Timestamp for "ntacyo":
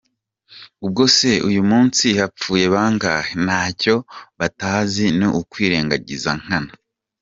3.45-3.95